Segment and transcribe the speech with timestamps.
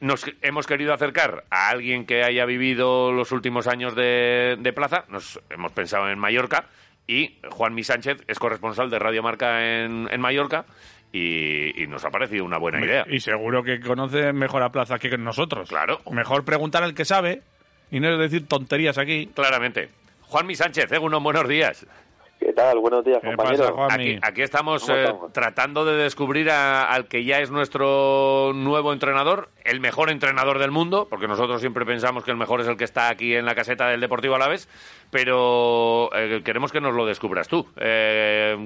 [0.00, 5.04] nos hemos querido acercar a alguien que haya vivido los últimos años de, de plaza,
[5.08, 6.66] nos hemos pensado en Mallorca,
[7.06, 10.66] y Juan Mi Sánchez es corresponsal de Radio Marca en, en Mallorca,
[11.12, 13.06] y, y nos ha parecido una buena idea.
[13.08, 15.68] Y seguro que conoce mejor a Plaza que nosotros.
[15.68, 16.00] Claro.
[16.10, 17.42] Mejor preguntar al que sabe
[17.90, 19.30] y no decir tonterías aquí.
[19.34, 19.88] Claramente.
[20.22, 20.98] Juan Mi Sánchez, ¿eh?
[20.98, 21.86] unos buenos días.
[22.48, 22.78] ¿Qué tal?
[22.78, 23.58] Buenos días, ¿Qué compañero.
[23.64, 23.92] pasa, Juanmi?
[24.14, 25.32] Aquí, aquí estamos ¿Cómo eh, estamos?
[25.34, 30.70] tratando de descubrir a- al que ya es nuestro nuevo entrenador, el mejor entrenador del
[30.70, 33.54] mundo, porque nosotros siempre pensamos que el mejor es el que está aquí en la
[33.54, 34.66] caseta del Deportivo Alavés,
[35.10, 37.68] pero eh, queremos que nos lo descubras tú.
[37.76, 38.56] Eh,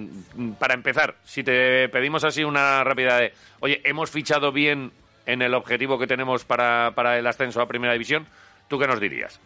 [0.60, 4.92] para empezar, si te pedimos así una rápida de, oye, hemos fichado bien
[5.26, 8.28] en el objetivo que tenemos para, para el ascenso a Primera División,
[8.68, 9.40] ¿tú qué nos dirías?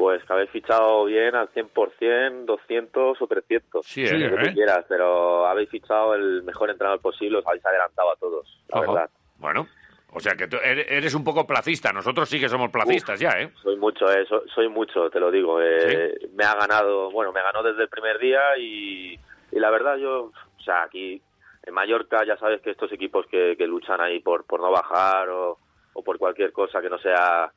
[0.00, 3.84] Pues que habéis fichado bien al 100%, 200 o 300.
[3.86, 4.52] Sí, Sí, Lo que ¿eh?
[4.54, 8.92] quieras, pero habéis fichado el mejor entrenador posible, os habéis adelantado a todos, la Ojo.
[8.94, 9.10] verdad.
[9.36, 9.66] Bueno,
[10.14, 13.50] o sea que tú eres un poco placista, nosotros sí que somos placistas ya, ¿eh?
[13.62, 15.60] Soy mucho, eh, soy, soy mucho, te lo digo.
[15.60, 19.20] Eh, Me ha ganado, bueno, me ganó desde el primer día y,
[19.52, 21.20] y la verdad yo, o sea, aquí
[21.66, 25.28] en Mallorca ya sabes que estos equipos que, que luchan ahí por, por no bajar
[25.28, 25.58] o,
[25.92, 27.52] o por cualquier cosa que no sea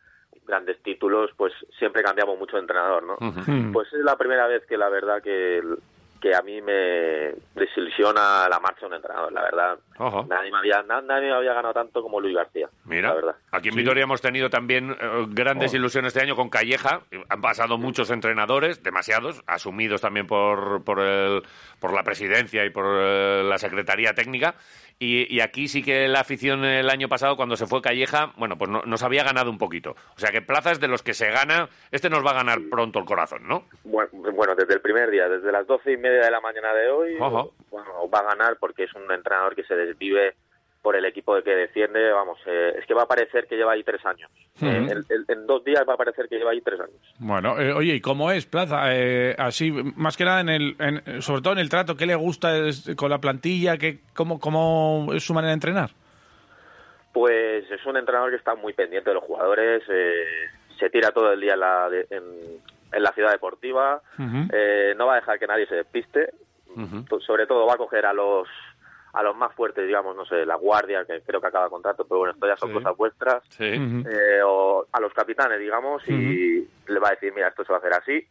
[0.45, 3.17] grandes títulos, pues siempre cambiamos mucho de entrenador, ¿no?
[3.19, 3.72] Hmm.
[3.72, 5.61] Pues es la primera vez que la verdad que,
[6.22, 9.80] que a mí me desilusiona la marcha de un entrenador, la verdad.
[9.99, 10.25] Ojo.
[10.30, 13.36] Nadie me había, na- nadie me había ganado tanto como Luis García, Mira, la verdad.
[13.52, 17.02] aquí en Vitoria hemos tenido también eh, grandes ilusiones este año con Calleja.
[17.30, 21.44] Han pasado muchos entrenadores, demasiados, asumidos también por, por, el-
[21.79, 24.56] por la presidencia y por eh, la secretaría técnica.
[25.00, 28.57] Y, y aquí sí que la afición el año pasado, cuando se fue Calleja, bueno,
[28.57, 29.91] pues no- nos había ganado un poquito.
[30.16, 33.00] O sea que plazas de los que se gana, este nos va a ganar pronto
[33.00, 33.66] el corazón, ¿no?
[33.84, 36.90] Bueno, bueno, desde el primer día, desde las doce y media de la mañana de
[36.90, 37.53] hoy, Ojo.
[37.73, 40.35] Bueno, va a ganar porque es un entrenador que se desvive
[40.81, 43.72] por el equipo de que defiende, vamos, eh, es que va a parecer que lleva
[43.72, 44.29] ahí tres años.
[44.61, 47.00] Eh, en, en- en dos días va a parecer que lleva ahí tres años.
[47.19, 48.94] Bueno, eh, oye, ¿y cómo es Plaza?
[48.94, 52.16] Eh, así, más que nada, en el, en- sobre todo en el trato, ¿qué le
[52.16, 53.78] gusta es- con la plantilla?
[53.78, 55.91] ¿Qué, cómo, ¿Cómo es su manera de entrenar?
[57.13, 60.25] Pues es un entrenador que está muy pendiente de los jugadores, eh,
[60.79, 64.01] se tira todo el día en la, de- en, la ciudad deportiva,
[64.51, 66.29] eh, no va a dejar que nadie se despiste,
[67.07, 68.47] To- sobre todo va a coger a los
[69.16, 72.17] a los más fuertes, digamos, no sé, la guardia, que creo que acaba contrato, pero
[72.17, 72.73] bueno, esto ya son Sí.
[72.75, 73.66] cosas vuestras, Sí.
[73.66, 77.78] Eh, o a los capitanes, digamos, y le va a decir, mira, esto se va
[77.78, 78.28] a hacer así.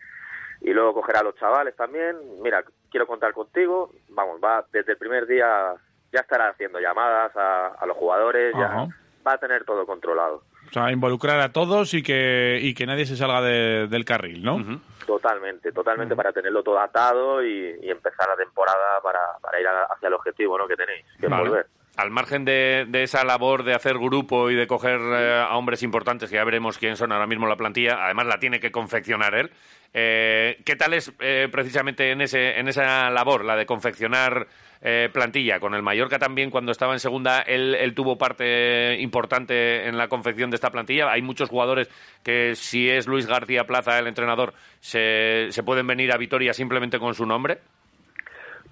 [0.60, 3.92] Y luego cogerá a los chavales también, mira, quiero contar contigo.
[4.08, 5.72] Vamos, va desde el primer día
[6.12, 8.88] ya estará haciendo llamadas a, a los jugadores, ya
[9.24, 10.42] va a tener todo controlado.
[10.72, 14.42] O sea, involucrar a todos y que, y que nadie se salga de- del carril,
[14.42, 14.80] ¿no?
[15.06, 19.84] Totalmente, totalmente para tenerlo todo atado y, y empezar la temporada para, para ir a-
[19.84, 20.66] hacia el objetivo ¿no?
[20.66, 21.42] que tenéis, que es Vale.
[21.46, 21.66] volver.
[21.94, 26.30] Al margen de, esa labor de hacer grupo y de coger eh, a hombres importantes,
[26.30, 29.50] que ya veremos quién son ahora mismo la plantilla, además la tiene que confeccionar él.
[29.92, 34.46] eh, ¿Qué tal es eh, precisamente en, ese, en esa labor, la de confeccionar
[34.80, 35.60] eh, plantilla?
[35.60, 40.08] Con el Mallorca también, cuando estaba en segunda, él, él tuvo parte importante en la
[40.08, 41.12] confección de esta plantilla.
[41.12, 41.90] Hay muchos jugadores
[42.22, 46.98] que, si es Luis García Plaza el entrenador, se, se pueden venir a Vitoria simplemente
[46.98, 47.58] con su nombre.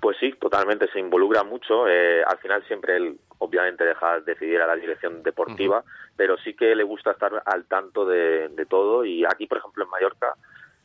[0.01, 1.87] Pues sí, totalmente, se involucra mucho.
[1.87, 5.85] eh, al final siempre él, obviamente, deja decidir a la dirección deportiva,
[6.17, 9.05] pero sí que le gusta estar al tanto de, de todo.
[9.05, 10.35] Y aquí, por ejemplo, en Mallorca,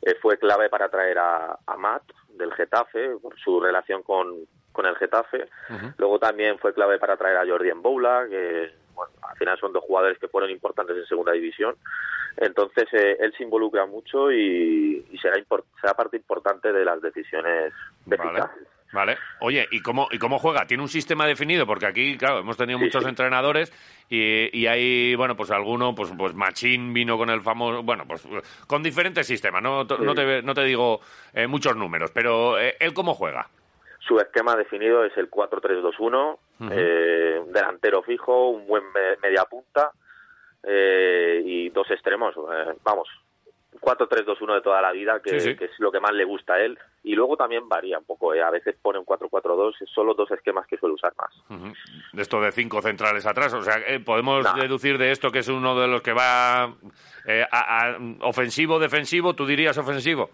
[0.02, 4.36] eh, fue clave para traer a, a Matt del Getafe, por su relación con,
[4.74, 5.47] con el Getafe.
[5.97, 9.84] Luego también fue clave para traer a Jordi Boula, que bueno, al final son dos
[9.86, 11.76] jugadores que fueron importantes en segunda división.
[12.38, 15.38] Entonces, eh, él se involucra mucho y, y será,
[15.79, 17.73] será parte importante de las decisiones
[18.06, 18.74] de Vale.
[18.96, 19.18] Vale.
[19.42, 20.66] Oye, ¿y cómo, ¿y cómo juega?
[20.66, 21.68] ¿Tiene un sistema definido?
[21.68, 23.09] Porque aquí, claro, hemos tenido Sí, muchos sí.
[23.09, 23.72] entrenadores
[24.09, 28.26] y, y hay, bueno, pues alguno, pues, pues Machín vino con el famoso, bueno, pues
[28.68, 31.02] con diferentes sistemas, no, no, te, no te digo
[31.34, 33.47] eh, muchos números, pero eh, ¿él cómo juega?
[34.00, 36.38] Su esquema definido es el 4-3-2-1,
[36.72, 39.92] eh, un delantero fijo, un buen me- media punta
[40.64, 42.36] eh, y dos extremos.
[42.36, 43.08] eh, vamos,
[43.82, 46.78] 4-3-2-1 de toda la vida, que, que es lo que más le gusta a él.
[47.05, 48.34] Y luego también varía un poco.
[48.34, 48.41] ¿eh?
[48.41, 51.72] A veces pone un 4-4-2, son los dos esquemas que suele usar más.
[52.11, 55.47] De esto de cinco centrales atrás, o sea, eh, podemos deducir de esto que es
[55.47, 56.73] uno de los que va
[57.28, 60.31] eh, a, ofensivo, defensivo, tú dirías ofensivo.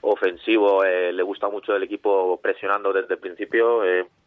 [0.00, 3.82] Ofensivo, eh, le gusta mucho el equipo presionando desde el principio,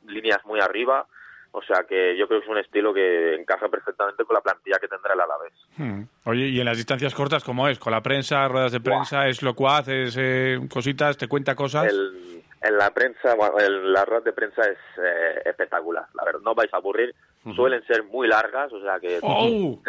[0.05, 1.07] líneas muy arriba,
[1.51, 4.77] o sea que yo creo que es un estilo que encaja perfectamente con la plantilla
[4.79, 5.53] que tendrá el Alavés.
[5.77, 6.03] Hmm.
[6.25, 7.77] Oye, ¿y en las distancias cortas cómo es?
[7.79, 11.93] ¿Con la prensa, ruedas de prensa, es locuaz, es eh, cositas, te cuenta cosas?
[12.63, 16.53] en la prensa, bueno, en las ruedas de prensa es eh, espectacular, la verdad, no
[16.53, 17.13] vais a aburrir.
[17.55, 19.79] Suelen ser muy largas, o sea que ¡Oh!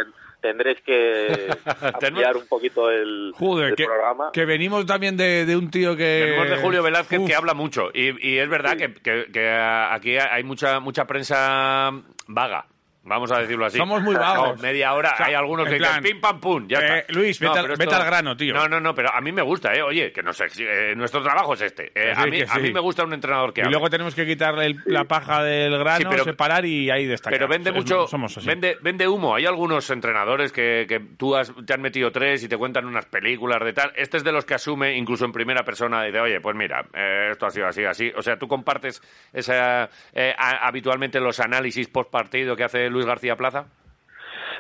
[0.43, 1.49] Tendréis que
[1.95, 4.31] ampliar un poquito el, programa.
[4.33, 6.25] Que venimos también de, un tío que...
[6.27, 7.91] Venimos de Julio Velázquez que habla mucho.
[7.95, 11.91] Y, es verdad que, que, aquí hay mucha, mucha prensa
[12.27, 12.67] vaga.
[13.05, 13.79] Vamos a decirlo así.
[13.79, 14.61] Somos muy vagos.
[14.63, 18.37] media hora, hay algunos que dicen pim pam pum, ya eh, Luis, vete, al, grano,
[18.37, 18.55] tío.
[18.55, 19.83] No, no, no, pero a mí me gusta, ¿eh?
[19.83, 21.91] Oye, que no sé, eh, nuestro trabajo es este.
[21.97, 24.77] Eh, a, mí, a mí me gusta un entrenador que Y luego tenemos que quitarle
[24.85, 27.37] la paja del grano, separar y ahí destacar.
[27.37, 28.07] Pero vende mucho,
[28.45, 29.35] Vende, vende humo.
[29.35, 33.07] Hay algunos entrenadores que, que tú has, te han metido tres y te cuentan unas
[33.07, 33.93] películas de tal.
[33.97, 36.87] Este es de los que asume, incluso en primera persona, y de, oye, pues mira,
[37.31, 38.13] esto ha sido así, así.
[38.17, 39.03] O sea, tú compartes
[39.33, 39.91] esa,
[40.37, 43.65] habitualmente los análisis post partido que hace Luis García Plaza.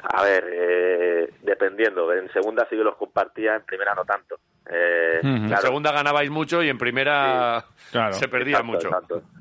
[0.02, 2.12] A ver, eh, dependiendo.
[2.12, 4.36] En segunda sí que los compartía, en primera no tanto.
[4.68, 7.64] Eh, En segunda ganabais mucho y en primera
[8.10, 8.90] se perdía mucho.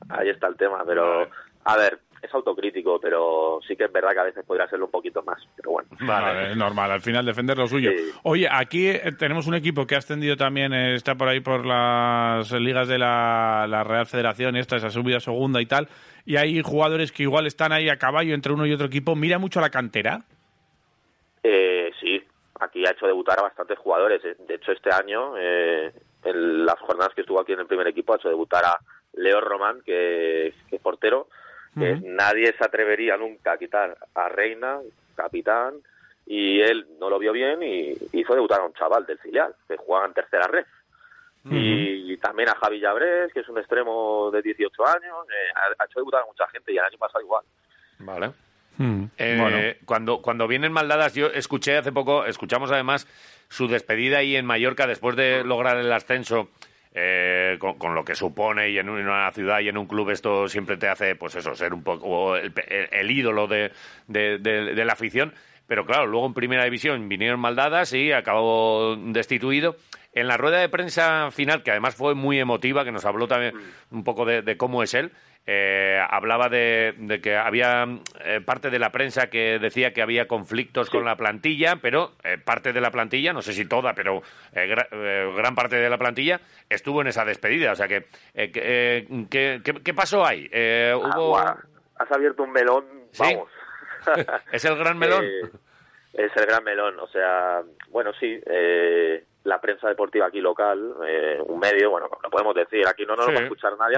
[0.10, 1.28] Ahí está el tema, pero
[1.66, 4.92] a ver, es autocrítico, pero sí que es verdad que a veces podría serlo un
[4.92, 5.90] poquito más, pero bueno.
[6.02, 7.92] Vale, es normal, al final defender lo suyo.
[8.24, 11.66] Oye, aquí eh, tenemos un equipo que ha ascendido también, eh, está por ahí por
[11.66, 15.88] las ligas de la, la Real Federación, esta, esa subida segunda y tal,
[16.26, 19.16] y hay jugadores que igual están ahí a caballo entre uno y otro equipo.
[19.16, 20.20] ¿Mira mucho a la cantera?
[21.44, 22.22] Eh, sí,
[22.60, 24.22] aquí ha hecho debutar a bastantes jugadores.
[24.22, 25.92] De hecho, este año, eh,
[26.24, 28.80] en las jornadas que estuvo aquí en el primer equipo, ha hecho debutar a
[29.14, 31.28] Leo Román, que, es portero.
[31.76, 34.80] Nadie se atrevería nunca a quitar a Reina,
[35.16, 35.76] capitán,
[36.26, 39.78] y él no lo vio bien y hizo debutar a un chaval del filial, que
[39.78, 40.66] jugaba en tercera red.
[41.50, 46.00] y, también a Javi Llabrés, que es un extremo de 18 años, eh, ha, hecho
[46.00, 47.44] debutar a mucha gente y el año pasado igual.
[47.98, 48.32] Vale.
[48.78, 49.06] Hmm.
[49.18, 53.08] Eh, cuando, cuando vienen maldadas, yo escuché hace poco, escuchamos además
[53.50, 56.50] su despedida ahí en Mallorca después de lograr el ascenso.
[56.94, 60.76] Eh, con, lo que supone y en una ciudad y en un club esto siempre
[60.76, 63.72] te hace pues eso ser un poco el, ídolo de,
[64.08, 65.34] de, la afición.
[65.68, 69.78] Pero claro luego en primera división vinieron maldadas y acabó destituido
[70.14, 73.56] en la rueda de prensa final que además fue muy emotiva que nos habló también
[73.56, 73.96] hmm.
[73.96, 75.12] un poco de cómo es él
[75.48, 77.86] eh, hablaba de, que había
[78.24, 82.38] eh, parte de la prensa que decía que había conflictos con la plantilla, pero eh,
[82.38, 84.22] parte de la plantilla, no sé si toda, pero
[84.54, 87.72] gran parte de la plantilla estuvo en esa despedida.
[87.72, 88.06] O sea que,
[88.36, 90.48] ¿qué, pasó ahí?
[90.96, 91.40] ¿hubo...
[91.40, 92.86] has abierto un melón,
[93.18, 93.50] vamos.
[94.52, 95.26] ¿Es el gran melón?
[96.14, 101.42] es el gran melón, o sea, bueno, sí, eh, la prensa deportiva aquí local, eh,
[101.46, 103.98] un medio, bueno, lo podemos decir, aquí no nos lo va a escuchar nadie.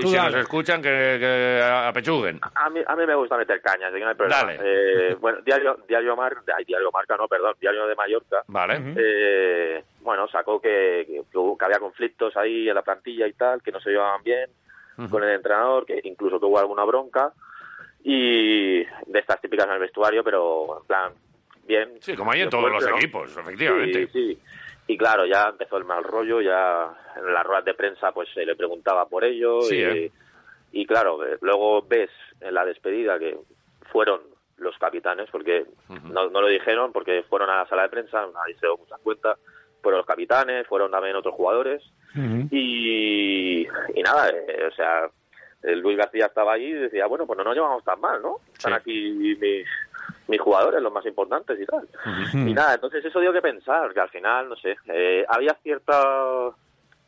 [0.00, 2.40] y si nos escuchan, que, apechuguen.
[2.54, 4.52] A mí, a mí me gusta meter cañas, así que no hay problema.
[4.60, 8.42] Eh, bueno, Diario, Diario, Mar, Diario Marca, no, perdón, Diario de Mallorca.
[8.48, 8.94] Vale.
[8.96, 13.80] Eh, bueno, sacó que, que, había conflictos ahí en la plantilla y tal, que no
[13.80, 14.50] se llevaban bien
[15.08, 17.32] con el entrenador, que incluso que hubo alguna bronca.
[18.02, 21.12] Y de estas típicas en el vestuario, pero en plan,
[21.64, 21.92] bien.
[22.00, 24.08] Sí, como hay en todos los equipos, efectivamente.
[24.08, 24.40] Sí, sí.
[24.90, 28.44] Y claro, ya empezó el mal rollo, ya en las ruedas de prensa pues se
[28.44, 29.60] le preguntaba por ello.
[29.70, 30.12] y, ¿eh?
[30.72, 33.38] y, claro, eh, luego ves en la despedida que
[33.92, 34.20] fueron
[34.56, 38.66] los capitanes, porque no, lo dijeron, porque fueron a la sala de prensa, nadie se
[38.66, 39.36] dio muchas cuenta,
[39.80, 41.80] fueron los capitanes, fueron también otros jugadores.
[42.50, 45.08] y, y nada, eh, o sea,
[45.62, 48.38] Luis García estaba allí y decía, bueno, pues no nos llevamos tan mal, ¿no?
[48.52, 49.68] Están aquí mis,
[50.30, 51.88] mis jugadores, los más importantes y tal.
[52.32, 56.50] Y nada, entonces eso dio que pensar, que al final, no sé, eh, había cierta,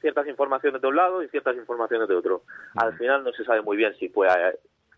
[0.01, 2.43] ciertas informaciones de un lado y ciertas informaciones de otro.
[2.75, 4.29] Al final no se sabe muy bien si fue,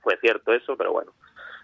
[0.02, 1.12] fue cierto eso, pero bueno,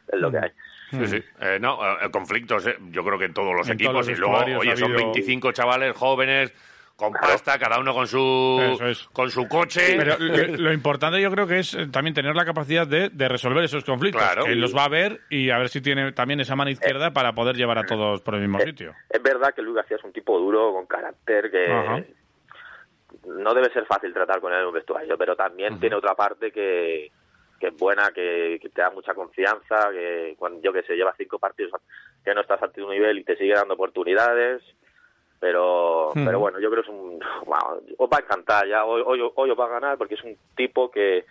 [0.06, 0.50] es lo que hay.
[0.90, 1.24] Sí, sí.
[1.40, 4.08] Eh, no, eh, conflictos, yo creo que en todos los equipos.
[4.08, 6.52] y luego, oye, son 25 chavales jóvenes
[7.00, 8.78] con pasta, cada uno con su
[9.12, 9.96] con su coche.
[9.96, 10.16] Pero
[10.58, 14.22] lo, importante yo creo que es eh, también tener la capacidad de, resolver esos conflictos.
[14.22, 14.44] Claro.
[14.44, 17.10] Que los va a ver y a ver si tiene también esa mano izquierda eh,
[17.10, 18.94] para poder llevar a todos por el mismo eh, sitio.
[19.08, 22.04] Es verdad que Luis García es un tipo duro, con carácter, que
[23.26, 26.52] no debe ser fácil tratar con él en un vestuario, pero también tiene otra parte
[26.52, 27.10] que,
[27.58, 31.38] que es buena, que, te da mucha confianza, que cuando yo que sé, lleva cinco
[31.38, 31.72] partidos
[32.24, 34.62] que no estás a tu nivel y te sigue dando oportunidades
[35.40, 37.18] Pero, pero bueno, yo creo que es un...
[37.46, 40.22] wow, os va a encantar ya, hoy, hoy, hoy os va a ganar porque es
[40.22, 41.24] un tipo que,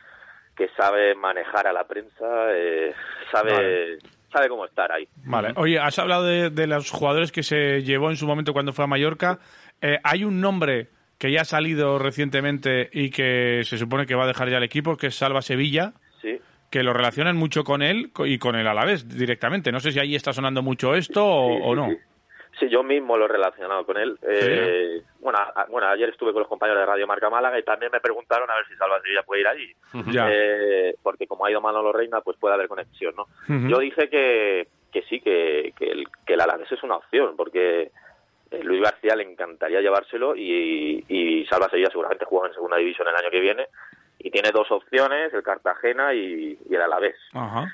[0.58, 2.26] que sabe manejar a la prensa,
[2.56, 2.92] eh,
[3.32, 3.98] sabe, Vale.
[4.34, 5.08] sabe cómo estar ahí.
[5.26, 5.54] Vale.
[5.58, 8.86] Oye, has hablado de, de los jugadores que se llevó en su momento cuando fue
[8.86, 9.38] a Mallorca.
[9.80, 10.88] Eh, hay un nombre
[11.20, 14.64] que ya ha salido recientemente y que se supone que va a dejar ya el
[14.64, 16.40] equipo, que es Salva Sevilla, Sí.
[16.72, 19.72] que lo relacionan mucho con él y con el Alavés directamente.
[19.72, 21.90] No sé si ahí está sonando mucho esto o, Sí, o no.
[21.90, 21.98] sí.
[22.60, 24.18] Sí, yo mismo lo he relacionado con él.
[24.22, 27.92] Eh, bueno, a- bueno, ayer estuve con los compañeros de Radio Marca Málaga y también
[27.92, 29.74] me preguntaron a ver si Salva Sevilla puede ir allí.
[30.14, 30.28] Ya.
[30.32, 33.28] Eh, porque como ha ido Manolo Reina, pues puede haber conexión, ¿no?
[33.70, 37.92] Yo dije que, que sí, que, que, el, que el Alavés es una opción, porque
[38.52, 43.08] eh, Luis García le encantaría llevárselo y, y Salva Sevilla seguramente juega en segunda división
[43.08, 43.68] el año que viene
[44.18, 47.16] y tiene dos opciones, el Cartagena y, y el Alavés.
[47.34, 47.72] Ajá.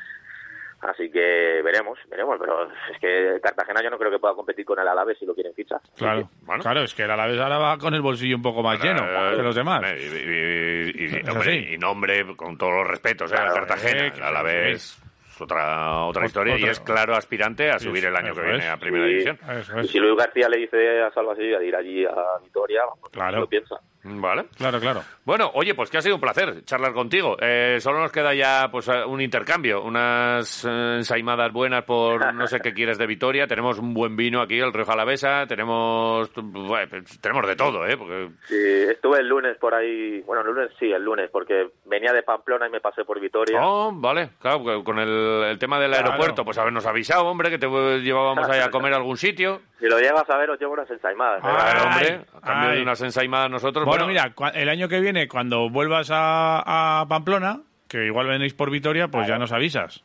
[0.88, 4.80] Así que veremos, veremos, pero es que Cartagena yo no creo que pueda competir con
[4.80, 5.80] el Alavés si lo quieren fichar.
[5.98, 6.62] Claro, bueno.
[6.62, 9.01] claro, es que el Alavés ahora va con el bolsillo un poco más lleno
[9.36, 9.82] que los demás.
[9.98, 11.74] Y, y- y- y- Es hombre, así.
[11.74, 13.36] y nombre, con todos los respetos, ¿eh?
[13.36, 17.15] Claro, Cartagena, eh, que- a la vez es otra, otra Ot- historia y es claro
[17.15, 18.70] aspirante a Sí, subir el año eso que viene es.
[18.72, 19.06] a Primera.
[19.06, 19.38] División.
[19.84, 22.13] Y si Luis García le dice a Salva Sevilla de ir allí a
[22.44, 23.39] Vitoria, vamos, Claro.
[23.42, 23.75] lo piensa.
[24.08, 24.46] Vale.
[24.56, 25.02] Claro, claro.
[25.26, 27.36] Bueno, oye, pues que ha sido un placer charlar contigo.
[27.42, 32.46] Eh, solo nos queda ya pues eh, un intercambio, unas eh, ensaimadas buenas por no
[32.46, 33.48] sé qué quieres de Vitoria.
[33.48, 35.48] Tenemos un buen vino aquí, el Río Jalavesa.
[35.48, 37.98] Tenemos bueno, pues, tenemos de todo, ¿eh?
[37.98, 42.14] Porque Sí, estuve el lunes por ahí, bueno, el lunes sí, el lunes, porque venía
[42.14, 43.60] de Pamplona y me pasé por Vitoria.
[43.66, 45.10] Oh, vale, claro, porque con el,
[45.50, 46.10] el tema del Claro.
[46.12, 47.68] aeropuerto, pues habernos avisado, hombre, que te
[48.02, 49.62] llevábamos ahí a comer a algún sitio.
[49.86, 51.44] Si lo llevas a ver, os llevo unas ensaimadas.
[51.44, 51.48] ¿eh?
[51.48, 52.75] Ah, Ay, hombre, a cambio ay.
[52.77, 53.86] de unas ensaimadas nosotros.
[53.86, 58.72] Bueno, mira, el año que viene, cuando vuelvas a, a Pamplona, que igual venís por
[58.72, 60.04] Vitoria, pues ya nos avisas.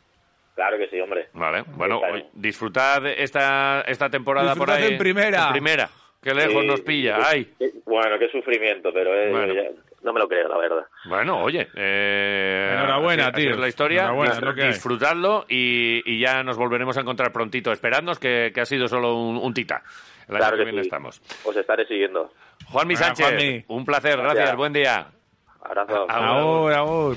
[0.55, 1.29] Claro que sí, hombre.
[1.33, 4.93] Vale, bueno, oye, disfrutad esta, esta temporada por Disfrutad ahí.
[4.93, 5.47] en primera.
[5.47, 5.89] En primera.
[6.23, 7.17] Qué lejos Sí, nos pilla.
[7.25, 7.51] Ay.
[7.87, 9.55] bueno, qué sufrimiento, pero eh, Bueno.
[10.03, 10.87] No me lo creo, la verdad.
[11.05, 11.69] Bueno, oye.
[11.75, 13.51] eh, Enhorabuena, así- así tío.
[13.55, 14.01] es la historia.
[14.03, 14.69] Enhorabuena, Dis- es lo que hay.
[14.69, 17.73] disfrutadlo y, y ya nos volveremos a encontrar prontito.
[17.73, 19.83] Esperadnos que, que ha sido solo un, un tita.
[20.29, 20.87] El año Claro que que viene sí.
[20.89, 21.21] estamos.
[21.45, 22.33] Os estaré siguiendo.
[22.67, 23.65] Juanmi Sánchez, Juanmi.
[23.69, 24.17] un placer.
[24.17, 24.35] Gracias.
[24.35, 24.57] Gracias.
[24.57, 25.07] Buen día.
[25.63, 26.07] Abrazo.
[26.09, 26.29] Ahora.
[26.29, 27.17] Ahora, ahora.